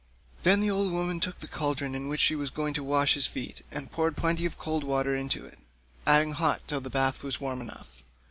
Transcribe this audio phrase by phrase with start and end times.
[0.41, 3.27] Then the old woman took the cauldron in which she was going to wash his
[3.27, 5.59] feet, and poured plenty of cold water into it,
[6.07, 8.03] adding hot till the bath was warm enough.